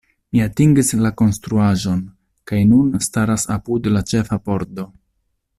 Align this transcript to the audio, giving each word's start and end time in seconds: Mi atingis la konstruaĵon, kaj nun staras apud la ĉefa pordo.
Mi 0.35 0.39
atingis 0.45 0.87
la 1.01 1.11
konstruaĵon, 1.21 2.01
kaj 2.53 2.63
nun 2.71 2.89
staras 3.11 3.47
apud 3.59 3.93
la 3.97 4.07
ĉefa 4.15 4.45
pordo. 4.49 4.91